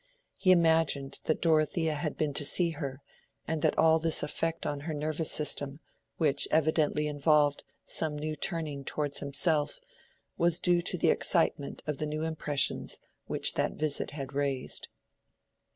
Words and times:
He 0.39 0.49
imagined 0.49 1.19
that 1.25 1.43
Dorothea 1.43 1.93
had 1.93 2.17
been 2.17 2.33
to 2.33 2.43
see 2.43 2.71
her, 2.71 3.03
and 3.47 3.61
that 3.61 3.77
all 3.77 3.99
this 3.99 4.23
effect 4.23 4.65
on 4.65 4.79
her 4.79 4.95
nervous 4.95 5.29
system, 5.31 5.79
which 6.17 6.47
evidently 6.49 7.05
involved 7.07 7.63
some 7.85 8.17
new 8.17 8.35
turning 8.35 8.83
towards 8.83 9.19
himself, 9.19 9.77
was 10.39 10.57
due 10.57 10.81
to 10.81 10.97
the 10.97 11.11
excitement 11.11 11.83
of 11.85 11.99
the 11.99 12.07
new 12.07 12.23
impressions 12.23 12.97
which 13.27 13.53
that 13.53 13.73
visit 13.73 14.09
had 14.09 14.33
raised. 14.33 14.87